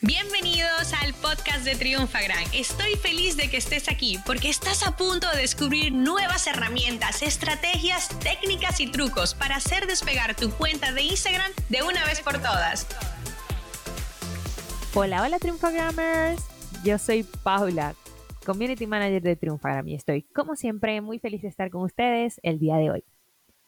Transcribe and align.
Bienvenidos 0.00 0.92
al 1.02 1.12
podcast 1.14 1.64
de 1.64 1.74
Triunfagram. 1.74 2.44
Estoy 2.54 2.94
feliz 2.94 3.36
de 3.36 3.50
que 3.50 3.56
estés 3.56 3.90
aquí 3.90 4.16
porque 4.24 4.48
estás 4.48 4.86
a 4.86 4.96
punto 4.96 5.28
de 5.32 5.38
descubrir 5.38 5.92
nuevas 5.92 6.46
herramientas, 6.46 7.20
estrategias, 7.20 8.08
técnicas 8.20 8.78
y 8.78 8.88
trucos 8.92 9.34
para 9.34 9.56
hacer 9.56 9.88
despegar 9.88 10.36
tu 10.36 10.52
cuenta 10.52 10.92
de 10.92 11.02
Instagram 11.02 11.50
de 11.68 11.82
una 11.82 12.04
vez 12.04 12.20
por 12.20 12.34
todas. 12.34 12.86
Hola, 14.94 15.20
hola 15.20 15.40
Triunfagrammers. 15.40 16.46
Yo 16.84 16.96
soy 16.98 17.24
Paula, 17.42 17.96
Community 18.46 18.86
Manager 18.86 19.20
de 19.20 19.34
Triunfagram 19.34 19.88
y 19.88 19.96
estoy 19.96 20.22
como 20.22 20.54
siempre 20.54 21.00
muy 21.00 21.18
feliz 21.18 21.42
de 21.42 21.48
estar 21.48 21.70
con 21.70 21.82
ustedes 21.82 22.38
el 22.44 22.60
día 22.60 22.76
de 22.76 22.92
hoy. 22.92 23.04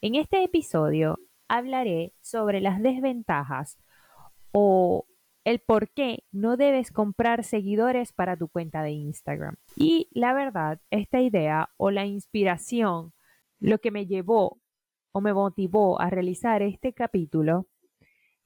En 0.00 0.14
este 0.14 0.42
episodio 0.42 1.18
hablaré 1.48 2.14
sobre 2.22 2.62
las 2.62 2.80
desventajas 2.80 3.76
o 4.52 5.06
el 5.44 5.60
por 5.60 5.90
qué 5.90 6.24
no 6.32 6.56
debes 6.56 6.90
comprar 6.90 7.44
seguidores 7.44 8.12
para 8.12 8.36
tu 8.36 8.48
cuenta 8.48 8.82
de 8.82 8.92
Instagram. 8.92 9.56
Y 9.76 10.08
la 10.12 10.32
verdad, 10.32 10.80
esta 10.90 11.20
idea 11.20 11.70
o 11.76 11.90
la 11.90 12.06
inspiración, 12.06 13.12
lo 13.60 13.78
que 13.78 13.90
me 13.90 14.06
llevó 14.06 14.60
o 15.12 15.20
me 15.20 15.34
motivó 15.34 16.00
a 16.00 16.10
realizar 16.10 16.62
este 16.62 16.92
capítulo, 16.92 17.66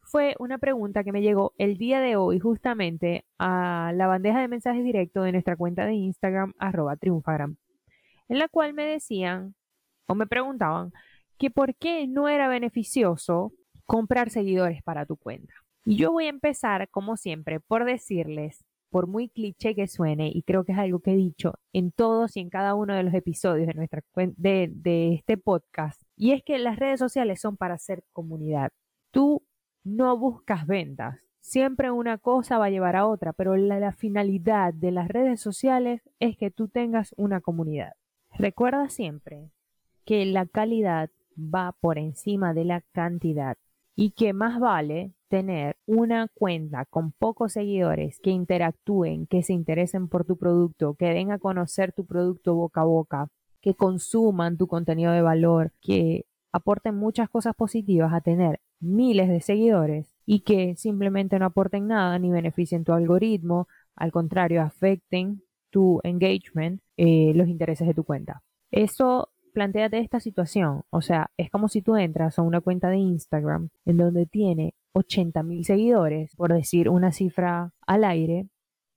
fue 0.02 0.34
una 0.38 0.58
pregunta 0.58 1.04
que 1.04 1.12
me 1.12 1.22
llegó 1.22 1.52
el 1.58 1.76
día 1.76 2.00
de 2.00 2.16
hoy 2.16 2.38
justamente 2.40 3.26
a 3.38 3.92
la 3.94 4.06
bandeja 4.06 4.40
de 4.40 4.48
mensajes 4.48 4.82
directo 4.82 5.22
de 5.22 5.32
nuestra 5.32 5.56
cuenta 5.56 5.84
de 5.84 5.94
Instagram 5.94 6.54
arroba 6.58 6.96
triunfagram, 6.96 7.56
en 8.28 8.38
la 8.38 8.48
cual 8.48 8.72
me 8.72 8.84
decían 8.84 9.54
o 10.06 10.14
me 10.14 10.26
preguntaban 10.26 10.92
que 11.38 11.50
por 11.50 11.74
qué 11.76 12.06
no 12.06 12.28
era 12.28 12.48
beneficioso 12.48 13.52
comprar 13.84 14.30
seguidores 14.30 14.82
para 14.82 15.06
tu 15.06 15.16
cuenta. 15.16 15.52
Y 15.90 15.96
yo 15.96 16.12
voy 16.12 16.26
a 16.26 16.28
empezar, 16.28 16.90
como 16.90 17.16
siempre, 17.16 17.60
por 17.60 17.86
decirles, 17.86 18.62
por 18.90 19.06
muy 19.06 19.30
cliché 19.30 19.74
que 19.74 19.88
suene, 19.88 20.30
y 20.34 20.42
creo 20.42 20.62
que 20.64 20.72
es 20.72 20.78
algo 20.78 21.00
que 21.00 21.12
he 21.12 21.16
dicho 21.16 21.54
en 21.72 21.92
todos 21.92 22.36
y 22.36 22.40
en 22.40 22.50
cada 22.50 22.74
uno 22.74 22.94
de 22.94 23.02
los 23.02 23.14
episodios 23.14 23.66
de, 23.66 23.72
nuestra, 23.72 24.02
de, 24.14 24.68
de 24.70 25.14
este 25.14 25.38
podcast, 25.38 26.02
y 26.14 26.32
es 26.32 26.42
que 26.42 26.58
las 26.58 26.78
redes 26.78 26.98
sociales 26.98 27.40
son 27.40 27.56
para 27.56 27.76
hacer 27.76 28.04
comunidad. 28.12 28.70
Tú 29.10 29.46
no 29.82 30.18
buscas 30.18 30.66
ventas. 30.66 31.20
Siempre 31.40 31.90
una 31.90 32.18
cosa 32.18 32.58
va 32.58 32.66
a 32.66 32.70
llevar 32.70 32.94
a 32.94 33.06
otra, 33.06 33.32
pero 33.32 33.56
la, 33.56 33.80
la 33.80 33.92
finalidad 33.92 34.74
de 34.74 34.90
las 34.90 35.08
redes 35.08 35.40
sociales 35.40 36.02
es 36.20 36.36
que 36.36 36.50
tú 36.50 36.68
tengas 36.68 37.14
una 37.16 37.40
comunidad. 37.40 37.94
Recuerda 38.34 38.90
siempre 38.90 39.52
que 40.04 40.26
la 40.26 40.44
calidad 40.44 41.08
va 41.38 41.72
por 41.80 41.96
encima 41.96 42.52
de 42.52 42.66
la 42.66 42.82
cantidad 42.92 43.56
y 44.00 44.12
que 44.12 44.32
más 44.32 44.60
vale 44.60 45.12
tener 45.26 45.76
una 45.84 46.28
cuenta 46.28 46.84
con 46.84 47.10
pocos 47.10 47.54
seguidores 47.54 48.20
que 48.20 48.30
interactúen, 48.30 49.26
que 49.26 49.42
se 49.42 49.52
interesen 49.52 50.06
por 50.06 50.24
tu 50.24 50.36
producto, 50.36 50.94
que 50.94 51.06
den 51.06 51.32
a 51.32 51.40
conocer 51.40 51.92
tu 51.92 52.06
producto 52.06 52.54
boca 52.54 52.82
a 52.82 52.84
boca, 52.84 53.28
que 53.60 53.74
consuman 53.74 54.56
tu 54.56 54.68
contenido 54.68 55.10
de 55.10 55.20
valor, 55.20 55.72
que 55.80 56.26
aporten 56.52 56.94
muchas 56.94 57.28
cosas 57.28 57.56
positivas 57.56 58.12
a 58.12 58.20
tener 58.20 58.60
miles 58.78 59.28
de 59.28 59.40
seguidores 59.40 60.14
y 60.24 60.42
que 60.42 60.76
simplemente 60.76 61.36
no 61.40 61.46
aporten 61.46 61.88
nada 61.88 62.20
ni 62.20 62.30
beneficien 62.30 62.84
tu 62.84 62.92
algoritmo, 62.92 63.66
al 63.96 64.12
contrario, 64.12 64.62
afecten 64.62 65.42
tu 65.70 65.98
engagement, 66.04 66.80
eh, 66.96 67.32
los 67.34 67.48
intereses 67.48 67.88
de 67.88 67.94
tu 67.94 68.04
cuenta. 68.04 68.44
Eso 68.70 69.30
planteate 69.58 69.98
esta 69.98 70.20
situación. 70.20 70.82
O 70.90 71.00
sea, 71.00 71.32
es 71.36 71.50
como 71.50 71.66
si 71.68 71.82
tú 71.82 71.96
entras 71.96 72.38
a 72.38 72.42
una 72.42 72.60
cuenta 72.60 72.90
de 72.90 72.98
Instagram 72.98 73.70
en 73.86 73.96
donde 73.96 74.24
tiene 74.24 74.72
80 74.92 75.42
mil 75.42 75.64
seguidores, 75.64 76.36
por 76.36 76.52
decir 76.52 76.88
una 76.88 77.10
cifra 77.10 77.72
al 77.84 78.04
aire, 78.04 78.46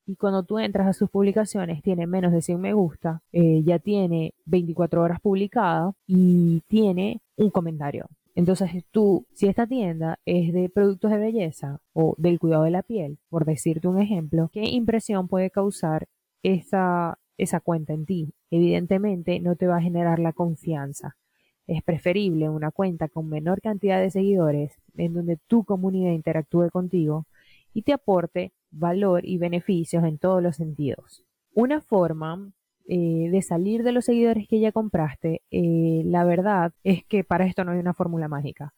y 0.05 0.17
cuando 0.17 0.43
tú 0.43 0.59
entras 0.59 0.87
a 0.87 0.93
sus 0.93 1.09
publicaciones 1.09 1.81
tiene 1.81 2.05
menos 2.05 2.31
de 2.31 2.43
100 2.43 2.61
me 2.61 2.73
gusta, 2.73 3.23
eh, 3.31 3.63
ya 3.63 3.79
tiene 3.79 4.35
24 4.45 5.01
horas 5.01 5.19
publicadas 5.19 5.95
y 6.05 6.61
tiene 6.67 7.21
un 7.37 7.49
comentario. 7.49 8.05
Entonces 8.35 8.85
tú, 8.91 9.25
si 9.33 9.47
esta 9.47 9.65
tienda 9.65 10.19
es 10.25 10.53
de 10.53 10.69
productos 10.69 11.09
de 11.09 11.17
belleza 11.17 11.79
o 11.93 12.13
del 12.19 12.37
cuidado 12.37 12.65
de 12.65 12.71
la 12.71 12.83
piel, 12.83 13.17
por 13.29 13.45
decirte 13.45 13.87
un 13.87 13.99
ejemplo, 13.99 14.51
¿qué 14.53 14.61
impresión 14.65 15.27
puede 15.27 15.49
causar 15.49 16.07
esa, 16.43 17.17
esa 17.39 17.59
cuenta 17.61 17.93
en 17.93 18.05
ti? 18.05 18.33
Evidentemente 18.51 19.39
no 19.39 19.55
te 19.55 19.65
va 19.65 19.77
a 19.77 19.81
generar 19.81 20.19
la 20.19 20.33
confianza. 20.33 21.15
Es 21.67 21.81
preferible 21.83 22.49
una 22.49 22.71
cuenta 22.71 23.07
con 23.07 23.29
menor 23.29 23.61
cantidad 23.61 23.99
de 23.99 24.11
seguidores 24.11 24.73
en 24.97 25.13
donde 25.13 25.37
tu 25.47 25.63
comunidad 25.63 26.11
interactúe 26.11 26.69
contigo 26.69 27.25
y 27.73 27.83
te 27.83 27.93
aporte 27.93 28.51
valor 28.71 29.25
y 29.25 29.37
beneficios 29.37 30.03
en 30.03 30.17
todos 30.17 30.43
los 30.43 30.57
sentidos. 30.57 31.23
Una 31.53 31.81
forma 31.81 32.51
eh, 32.87 33.29
de 33.31 33.41
salir 33.41 33.83
de 33.83 33.93
los 33.93 34.05
seguidores 34.05 34.47
que 34.47 34.59
ya 34.59 34.71
compraste, 34.71 35.41
eh, 35.51 36.01
la 36.05 36.25
verdad 36.25 36.73
es 36.83 37.05
que 37.05 37.23
para 37.23 37.45
esto 37.45 37.63
no 37.63 37.71
hay 37.71 37.79
una 37.79 37.93
fórmula 37.93 38.27
mágica. 38.27 38.73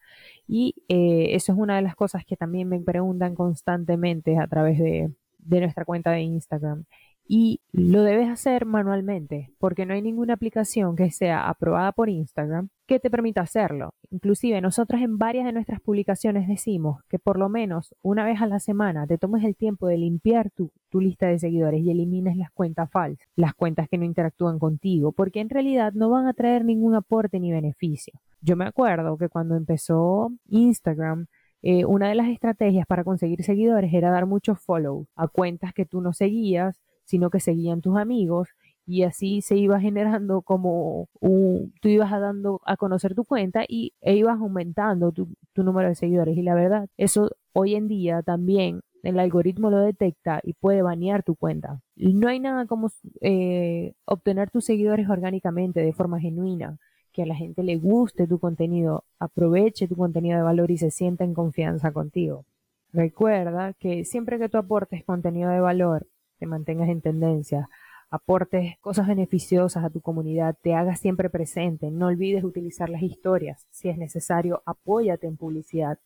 Y 0.47 0.75
eh, 0.87 1.29
eso 1.31 1.53
es 1.53 1.57
una 1.57 1.77
de 1.77 1.81
las 1.81 1.95
cosas 1.95 2.25
que 2.25 2.35
también 2.35 2.69
me 2.69 2.79
preguntan 2.79 3.33
constantemente 3.33 4.37
a 4.37 4.47
través 4.47 4.77
de, 4.77 5.11
de 5.39 5.59
nuestra 5.61 5.85
cuenta 5.85 6.11
de 6.11 6.21
Instagram 6.21 6.85
y 7.27 7.61
lo 7.71 8.03
debes 8.03 8.29
hacer 8.29 8.65
manualmente 8.65 9.51
porque 9.57 9.85
no 9.85 9.93
hay 9.93 10.01
ninguna 10.01 10.33
aplicación 10.33 10.95
que 10.95 11.09
sea 11.11 11.49
aprobada 11.49 11.91
por 11.91 12.09
Instagram 12.09 12.69
que 12.85 12.99
te 12.99 13.09
permita 13.09 13.41
hacerlo. 13.41 13.93
Inclusive 14.11 14.59
nosotros 14.61 15.01
en 15.01 15.17
varias 15.17 15.45
de 15.45 15.53
nuestras 15.53 15.79
publicaciones 15.79 16.47
decimos 16.47 17.01
que 17.09 17.19
por 17.19 17.39
lo 17.39 17.49
menos 17.49 17.95
una 18.01 18.25
vez 18.25 18.41
a 18.41 18.47
la 18.47 18.59
semana 18.59 19.07
te 19.07 19.17
tomes 19.17 19.43
el 19.45 19.55
tiempo 19.55 19.87
de 19.87 19.97
limpiar 19.97 20.51
tu, 20.51 20.71
tu 20.89 20.99
lista 20.99 21.27
de 21.27 21.39
seguidores 21.39 21.81
y 21.81 21.91
elimines 21.91 22.35
las 22.35 22.51
cuentas 22.51 22.91
falsas, 22.91 23.25
las 23.35 23.53
cuentas 23.53 23.87
que 23.89 23.97
no 23.97 24.05
interactúan 24.05 24.59
contigo, 24.59 25.13
porque 25.13 25.39
en 25.39 25.49
realidad 25.49 25.93
no 25.93 26.09
van 26.09 26.27
a 26.27 26.33
traer 26.33 26.65
ningún 26.65 26.95
aporte 26.95 27.39
ni 27.39 27.51
beneficio. 27.51 28.13
Yo 28.41 28.57
me 28.57 28.65
acuerdo 28.65 29.17
que 29.17 29.29
cuando 29.29 29.55
empezó 29.55 30.31
Instagram, 30.49 31.27
eh, 31.61 31.85
una 31.85 32.09
de 32.09 32.15
las 32.15 32.27
estrategias 32.27 32.85
para 32.85 33.05
conseguir 33.05 33.41
seguidores 33.43 33.93
era 33.93 34.11
dar 34.11 34.25
muchos 34.25 34.59
follow 34.59 35.07
a 35.15 35.29
cuentas 35.29 35.73
que 35.73 35.85
tú 35.85 36.01
no 36.01 36.11
seguías 36.11 36.81
sino 37.03 37.29
que 37.29 37.39
seguían 37.39 37.81
tus 37.81 37.97
amigos 37.97 38.49
y 38.85 39.03
así 39.03 39.41
se 39.41 39.55
iba 39.55 39.79
generando 39.79 40.41
como 40.41 41.07
un, 41.19 41.73
tú 41.81 41.87
ibas 41.89 42.11
dando 42.11 42.61
a 42.65 42.77
conocer 42.77 43.15
tu 43.15 43.23
cuenta 43.23 43.63
y 43.67 43.93
e 44.01 44.15
ibas 44.15 44.39
aumentando 44.39 45.11
tu, 45.11 45.29
número 45.55 45.89
de 45.89 45.95
seguidores 45.95 46.37
y 46.37 46.41
la 46.41 46.55
verdad 46.55 46.89
eso 46.97 47.31
hoy 47.53 47.75
en 47.75 47.87
día 47.87 48.21
también 48.23 48.81
el 49.03 49.19
algoritmo 49.19 49.69
lo 49.69 49.79
detecta 49.79 50.39
y 50.43 50.53
puede 50.53 50.81
banear 50.81 51.23
tu 51.23 51.35
cuenta. 51.35 51.81
No 51.95 52.29
hay 52.29 52.39
nada 52.39 52.65
como 52.65 52.89
eh, 53.19 53.93
obtener 54.05 54.49
tus 54.49 54.63
seguidores 54.65 55.09
orgánicamente 55.09 55.81
de 55.81 55.91
forma 55.91 56.21
genuina, 56.21 56.77
que 57.11 57.23
a 57.23 57.25
la 57.25 57.35
gente 57.35 57.63
le 57.63 57.75
guste 57.77 58.27
tu 58.27 58.39
contenido, 58.39 59.03
aproveche 59.19 59.89
tu 59.89 59.97
contenido 59.97 60.37
de 60.37 60.43
valor 60.43 60.71
y 60.71 60.77
se 60.77 60.89
sienta 60.89 61.25
en 61.25 61.33
confianza 61.33 61.91
contigo. 61.91 62.45
Recuerda 62.93 63.73
que 63.73 64.05
siempre 64.05 64.39
que 64.39 64.49
tú 64.49 64.57
aportes 64.57 65.03
contenido 65.03 65.49
de 65.49 65.59
valor 65.59 66.07
te 66.39 66.45
mantengas 66.45 66.89
en 66.89 67.01
tendencia, 67.01 67.69
aportes 68.09 68.77
cosas 68.79 69.07
beneficiosas 69.07 69.83
a 69.83 69.89
tu 69.89 69.99
comunidad, 69.99 70.55
te 70.61 70.75
hagas 70.75 70.99
siempre 70.99 71.29
presente, 71.29 71.89
no 71.89 72.07
olvides 72.07 72.43
utilizar 72.43 72.89
las 72.89 73.01
historias, 73.01 73.65
si 73.71 73.89
es 73.89 73.97
necesario, 73.97 74.61
apóyate 74.65 75.25
en 75.25 75.35
publicidad. 75.35 75.97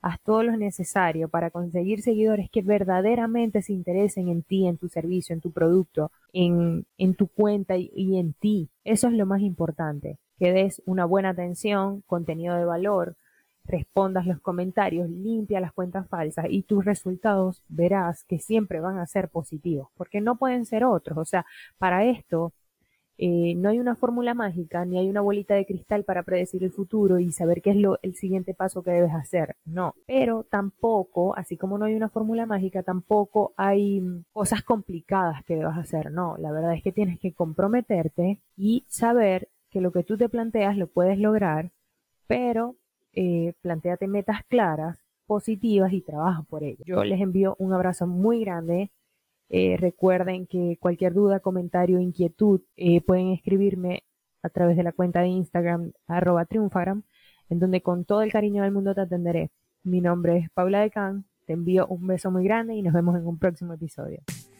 Haz 0.00 0.20
todo 0.22 0.44
lo 0.44 0.56
necesario 0.56 1.28
para 1.28 1.50
conseguir 1.50 2.02
seguidores 2.02 2.48
que 2.50 2.62
verdaderamente 2.62 3.62
se 3.62 3.72
interesen 3.72 4.28
en 4.28 4.44
ti, 4.44 4.68
en 4.68 4.78
tu 4.78 4.88
servicio, 4.88 5.34
en 5.34 5.40
tu 5.40 5.50
producto, 5.50 6.12
en, 6.32 6.86
en 6.96 7.14
tu 7.16 7.26
cuenta 7.26 7.76
y, 7.76 7.90
y 7.92 8.18
en 8.18 8.34
ti. 8.34 8.70
Eso 8.84 9.08
es 9.08 9.14
lo 9.14 9.26
más 9.26 9.40
importante. 9.40 10.18
Que 10.38 10.52
des 10.52 10.80
una 10.86 11.04
buena 11.04 11.30
atención, 11.30 12.02
contenido 12.06 12.54
de 12.54 12.64
valor, 12.64 13.16
respondas 13.68 14.26
los 14.26 14.40
comentarios, 14.40 15.08
limpia 15.08 15.60
las 15.60 15.72
cuentas 15.72 16.08
falsas 16.08 16.46
y 16.48 16.62
tus 16.62 16.84
resultados 16.84 17.62
verás 17.68 18.24
que 18.24 18.38
siempre 18.38 18.80
van 18.80 18.98
a 18.98 19.06
ser 19.06 19.28
positivos, 19.28 19.88
porque 19.96 20.20
no 20.20 20.36
pueden 20.36 20.64
ser 20.66 20.84
otros. 20.84 21.18
O 21.18 21.24
sea, 21.24 21.46
para 21.78 22.04
esto 22.04 22.52
eh, 23.20 23.56
no 23.56 23.68
hay 23.68 23.80
una 23.80 23.96
fórmula 23.96 24.32
mágica 24.32 24.84
ni 24.84 24.96
hay 24.96 25.10
una 25.10 25.20
bolita 25.20 25.54
de 25.54 25.66
cristal 25.66 26.04
para 26.04 26.22
predecir 26.22 26.62
el 26.62 26.70
futuro 26.70 27.18
y 27.18 27.32
saber 27.32 27.62
qué 27.62 27.70
es 27.70 27.76
lo, 27.76 27.98
el 28.02 28.14
siguiente 28.14 28.54
paso 28.54 28.82
que 28.82 28.92
debes 28.92 29.12
hacer. 29.12 29.56
No, 29.64 29.94
pero 30.06 30.44
tampoco, 30.44 31.36
así 31.36 31.56
como 31.56 31.78
no 31.78 31.86
hay 31.86 31.94
una 31.94 32.08
fórmula 32.08 32.46
mágica, 32.46 32.84
tampoco 32.84 33.54
hay 33.56 34.00
cosas 34.32 34.62
complicadas 34.62 35.44
que 35.44 35.56
debas 35.56 35.76
hacer. 35.78 36.12
No, 36.12 36.36
la 36.38 36.52
verdad 36.52 36.74
es 36.74 36.82
que 36.82 36.92
tienes 36.92 37.18
que 37.18 37.34
comprometerte 37.34 38.40
y 38.56 38.84
saber 38.88 39.48
que 39.70 39.80
lo 39.80 39.92
que 39.92 40.04
tú 40.04 40.16
te 40.16 40.28
planteas 40.28 40.76
lo 40.76 40.86
puedes 40.86 41.18
lograr, 41.18 41.72
pero 42.28 42.76
eh, 43.20 43.52
planteate 43.62 44.06
metas 44.06 44.44
claras, 44.46 45.02
positivas 45.26 45.92
y 45.92 46.02
trabaja 46.02 46.44
por 46.44 46.62
ello. 46.62 46.84
Yo 46.86 47.02
les 47.02 47.20
envío 47.20 47.56
un 47.58 47.72
abrazo 47.72 48.06
muy 48.06 48.44
grande. 48.44 48.92
Eh, 49.48 49.76
recuerden 49.76 50.46
que 50.46 50.76
cualquier 50.78 51.14
duda, 51.14 51.40
comentario, 51.40 51.98
inquietud 51.98 52.60
eh, 52.76 53.00
pueden 53.00 53.32
escribirme 53.32 54.04
a 54.44 54.50
través 54.50 54.76
de 54.76 54.84
la 54.84 54.92
cuenta 54.92 55.20
de 55.20 55.28
Instagram 55.28 55.90
arroba 56.06 56.44
triunfagram, 56.44 57.02
en 57.48 57.58
donde 57.58 57.82
con 57.82 58.04
todo 58.04 58.22
el 58.22 58.30
cariño 58.30 58.62
del 58.62 58.70
mundo 58.70 58.94
te 58.94 59.00
atenderé. 59.00 59.50
Mi 59.82 60.00
nombre 60.00 60.36
es 60.38 60.50
Paula 60.50 60.82
Decán, 60.82 61.24
Te 61.44 61.54
envío 61.54 61.88
un 61.88 62.06
beso 62.06 62.30
muy 62.30 62.44
grande 62.44 62.76
y 62.76 62.82
nos 62.82 62.94
vemos 62.94 63.16
en 63.16 63.26
un 63.26 63.38
próximo 63.40 63.72
episodio. 63.72 64.20